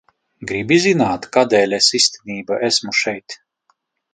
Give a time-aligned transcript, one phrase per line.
[0.51, 3.37] Gribi zināt, kādēļ es īstenībā esmu šeit?